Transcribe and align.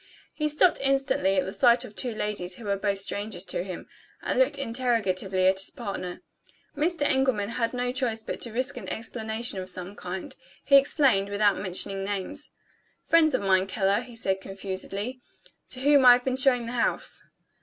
He 0.33 0.49
stopped 0.49 0.79
instantly 0.81 1.35
at 1.35 1.45
the 1.45 1.53
sight 1.53 1.85
of 1.85 1.95
two 1.95 2.15
ladies 2.15 2.55
who 2.55 2.65
were 2.65 2.75
both 2.75 2.97
strangers 2.97 3.43
to 3.43 3.61
him, 3.63 3.87
and 4.23 4.39
looked 4.39 4.57
interrogatively 4.57 5.45
at 5.45 5.59
his 5.59 5.69
partner. 5.69 6.23
Mr. 6.75 7.03
Engelman 7.03 7.49
had 7.49 7.71
no 7.71 7.91
choice 7.91 8.23
but 8.23 8.41
to 8.41 8.51
risk 8.51 8.77
an 8.77 8.89
explanation 8.89 9.59
of 9.59 9.69
some 9.69 9.95
kind. 9.95 10.35
He 10.65 10.75
explained, 10.75 11.29
without 11.29 11.59
mentioning 11.59 12.03
names. 12.03 12.49
"Friends 13.03 13.35
of 13.35 13.41
mine, 13.41 13.67
Keller," 13.67 14.01
he 14.01 14.15
said 14.15 14.41
confusedly, 14.41 15.21
"to 15.69 15.81
whom 15.81 16.03
I 16.03 16.13
have 16.13 16.23
been 16.23 16.35
showing 16.35 16.65
the 16.65 16.71
house." 16.71 17.21